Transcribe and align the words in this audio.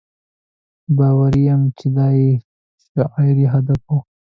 باوري 0.97 1.41
یم 1.49 1.61
چې 1.77 1.87
دا 1.95 2.07
یې 2.19 2.31
شعوري 2.83 3.45
هدف 3.53 3.81
و. 3.93 3.93